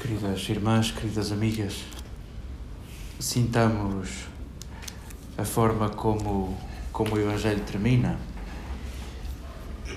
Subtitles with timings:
[0.00, 1.84] Queridas irmãs, queridas amigas,
[3.18, 4.08] sintamos
[5.36, 6.56] a forma como,
[6.90, 8.18] como o Evangelho termina.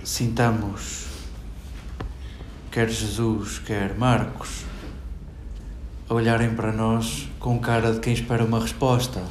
[0.03, 1.05] Sintamos,
[2.69, 4.65] quer Jesus, quer Marcos,
[6.09, 9.23] olharem para nós com cara de quem espera uma resposta.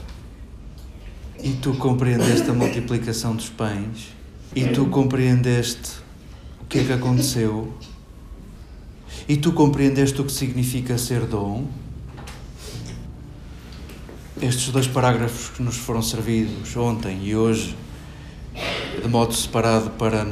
[1.39, 4.15] E tu compreendeste a multiplicação dos pães?
[4.57, 5.98] E tu compreendeste
[6.62, 7.70] o que é que aconteceu?
[9.28, 11.67] E tu compreendeste o que significa ser dom?
[14.41, 17.77] Estes dois parágrafos que nos foram servidos ontem e hoje,
[19.01, 20.27] de modo separado para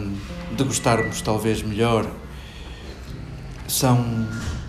[0.56, 2.10] degustarmos talvez melhor,
[3.68, 4.26] são,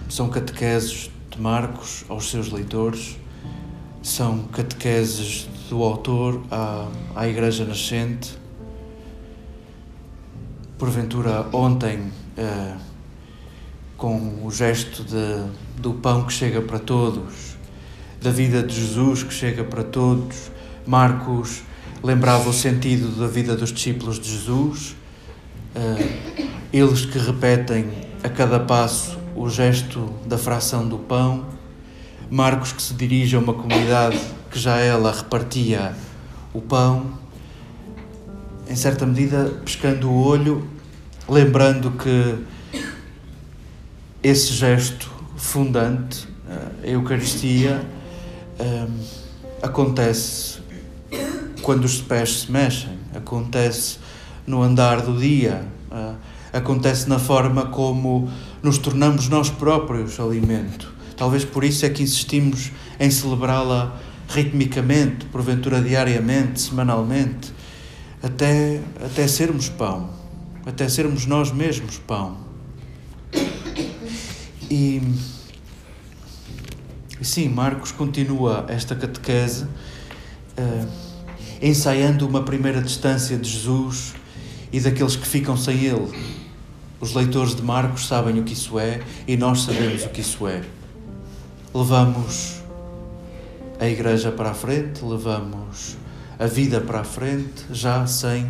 [0.08, 3.18] são catequeses de Marcos aos seus leitores,
[4.04, 8.38] são catequeses do autor à, à Igreja Nascente.
[10.78, 12.12] Porventura, ontem.
[12.38, 12.91] Uh,
[14.02, 15.46] com o gesto de,
[15.80, 17.56] do pão que chega para todos,
[18.20, 20.50] da vida de Jesus que chega para todos.
[20.88, 21.62] Marcos
[22.04, 24.96] lembrava o sentido da vida dos discípulos de Jesus,
[25.76, 27.92] uh, eles que repetem
[28.24, 31.46] a cada passo o gesto da fração do pão.
[32.28, 35.96] Marcos que se dirige a uma comunidade que já ela repartia
[36.52, 37.20] o pão,
[38.68, 40.68] em certa medida pescando o olho,
[41.30, 42.50] lembrando que
[44.24, 46.28] esse gesto fundante,
[46.84, 47.84] a Eucaristia,
[48.60, 49.00] um,
[49.62, 50.60] acontece
[51.62, 53.98] quando os pés se mexem, acontece
[54.46, 56.16] no andar do dia, uh,
[56.54, 58.30] acontece na forma como
[58.62, 60.94] nos tornamos nós próprios alimento.
[61.18, 67.52] Talvez por isso é que insistimos em celebrá-la ritmicamente, porventura diariamente, semanalmente,
[68.22, 70.10] até, até sermos pão,
[70.66, 72.51] até sermos nós mesmos pão.
[74.72, 75.02] E
[77.22, 80.88] sim, Marcos continua esta catequese uh,
[81.62, 84.14] ensaiando uma primeira distância de Jesus
[84.72, 86.08] e daqueles que ficam sem ele.
[87.02, 90.48] Os leitores de Marcos sabem o que isso é e nós sabemos o que isso
[90.48, 90.62] é.
[91.74, 92.62] Levamos
[93.78, 95.98] a igreja para a frente, levamos
[96.40, 98.50] a vida para a frente, já sem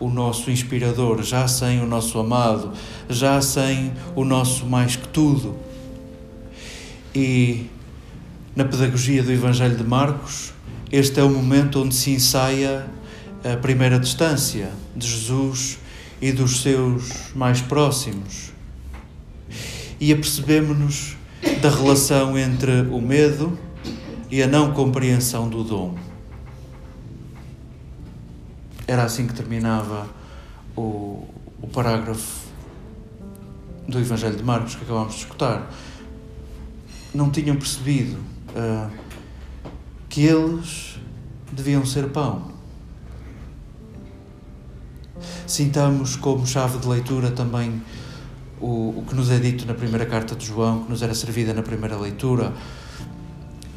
[0.00, 2.72] o nosso inspirador, já sem o nosso amado,
[3.08, 5.56] já sem o nosso mais que tudo.
[7.14, 7.66] E
[8.54, 10.52] na pedagogia do Evangelho de Marcos,
[10.90, 12.86] este é o momento onde se ensaia
[13.44, 15.78] a primeira distância de Jesus
[16.20, 18.52] e dos seus mais próximos.
[20.00, 21.16] E apercebemos-nos
[21.60, 23.58] da relação entre o medo
[24.30, 26.07] e a não compreensão do dom.
[28.88, 30.08] Era assim que terminava
[30.74, 31.28] o,
[31.60, 32.48] o parágrafo
[33.86, 35.70] do Evangelho de Marcos que acabamos de escutar.
[37.12, 38.18] Não tinham percebido
[38.56, 38.90] uh,
[40.08, 40.98] que eles
[41.52, 42.50] deviam ser pão.
[45.46, 47.82] Sintamos como chave de leitura também
[48.58, 51.52] o, o que nos é dito na primeira carta de João, que nos era servida
[51.52, 52.54] na primeira leitura.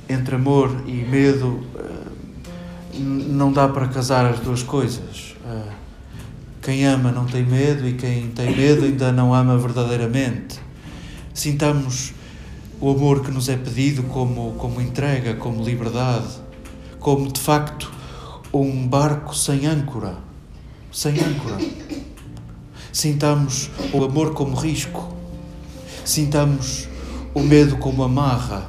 [0.07, 2.00] Entre amor e medo, uh,
[2.99, 5.35] não dá para casar as duas coisas.
[5.45, 5.73] Ah,
[6.61, 10.59] quem ama não tem medo e quem tem medo ainda não ama verdadeiramente.
[11.33, 12.13] Sintamos
[12.79, 16.27] o amor que nos é pedido como, como entrega, como liberdade,
[16.99, 17.91] como de facto
[18.53, 20.17] um barco sem âncora.
[20.91, 21.57] Sem âncora.
[22.91, 25.15] Sintamos o amor como risco.
[26.03, 26.87] Sintamos
[27.33, 28.67] o medo como amarra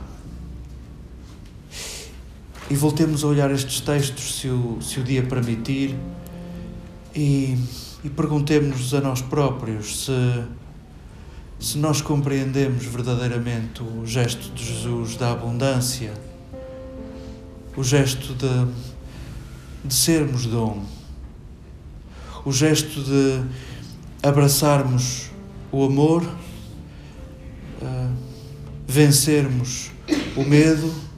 [2.73, 5.95] e voltemos a olhar estes textos, se o, se o dia permitir,
[7.15, 7.59] e,
[8.03, 10.45] e perguntemos-nos a nós próprios se,
[11.61, 16.15] se nós compreendemos verdadeiramente o gesto de Jesus da abundância,
[17.77, 18.67] o gesto de,
[19.85, 20.83] de sermos dom,
[22.43, 23.43] o gesto de
[24.23, 25.27] abraçarmos
[25.71, 28.13] o amor, uh,
[28.89, 29.91] vencermos
[30.35, 31.12] o medo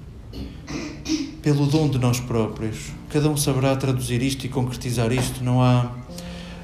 [1.44, 2.90] pelo dom de nós próprios.
[3.10, 5.44] Cada um saberá traduzir isto e concretizar isto.
[5.44, 5.92] Não há,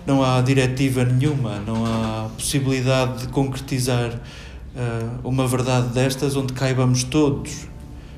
[0.07, 7.05] não há diretiva nenhuma, não há possibilidade de concretizar uh, uma verdade destas onde caibamos
[7.05, 7.67] todos.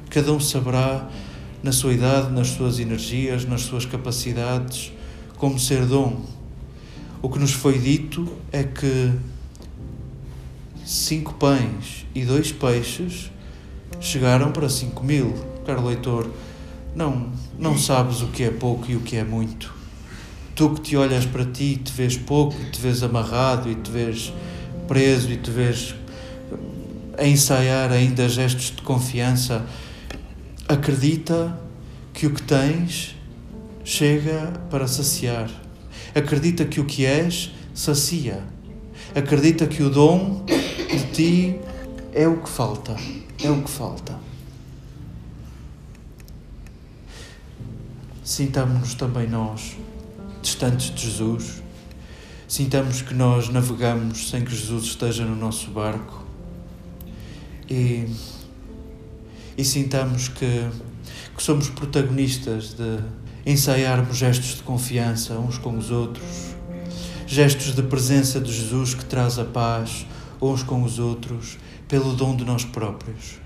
[0.08, 1.08] Cada um saberá,
[1.64, 4.92] na sua idade, nas suas energias, nas suas capacidades,
[5.38, 6.24] como ser dom.
[7.20, 9.10] O que nos foi dito é que
[10.84, 13.32] cinco pães e dois peixes
[14.00, 15.34] chegaram para cinco mil.
[15.66, 16.28] Caro leitor,
[16.94, 19.72] não, não sabes o que é pouco e o que é muito.
[20.54, 23.90] Tu que te olhas para ti e te vês pouco, te vês amarrado e te
[23.90, 24.32] vês
[24.86, 25.94] preso e te vês
[26.52, 29.64] hum, a ensaiar ainda gestos de confiança,
[30.68, 31.58] acredita
[32.12, 33.16] que o que tens
[33.84, 35.50] chega para saciar.
[36.14, 38.42] Acredita que o que és sacia.
[39.14, 41.60] Acredita que o dom de ti
[42.12, 42.94] é o que falta.
[43.42, 44.31] É o que falta.
[48.24, 49.76] Sintamos-nos também nós
[50.40, 51.62] distantes de Jesus.
[52.46, 56.24] Sintamos que nós navegamos sem que Jesus esteja no nosso barco.
[57.68, 58.06] E,
[59.56, 60.68] e sintamos que,
[61.36, 62.98] que somos protagonistas de
[63.44, 66.54] ensaiarmos gestos de confiança uns com os outros,
[67.26, 70.06] gestos de presença de Jesus que traz a paz
[70.40, 71.56] uns com os outros,
[71.88, 73.40] pelo dom de nós próprios.